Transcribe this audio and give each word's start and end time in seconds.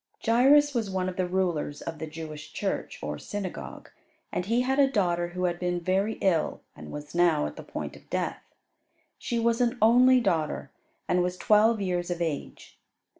Jairus 0.25 0.73
was 0.73 0.89
one 0.89 1.07
of 1.09 1.15
the 1.15 1.27
rulers 1.27 1.83
of 1.83 1.99
the 1.99 2.07
Jewish 2.07 2.53
church, 2.53 2.97
or 3.03 3.19
synagogue, 3.19 3.91
and 4.31 4.47
he 4.47 4.61
had 4.61 4.79
a 4.79 4.89
daughter 4.89 5.27
who 5.27 5.43
had 5.43 5.59
been 5.59 5.79
very 5.79 6.13
ill 6.21 6.61
and 6.75 6.91
was 6.91 7.13
now 7.13 7.45
at 7.45 7.55
the 7.55 7.61
point 7.61 7.95
of 7.95 8.09
death. 8.09 8.41
She 9.19 9.37
was 9.37 9.61
an 9.61 9.77
only 9.79 10.19
daughter, 10.19 10.71
and 11.07 11.21
was 11.21 11.37
twelve 11.37 11.81
years 11.81 12.09
of 12.09 12.19
age. 12.19 12.79